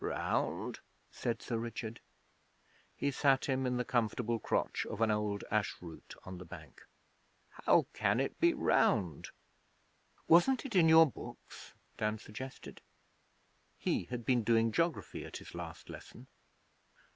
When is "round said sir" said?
0.03-1.59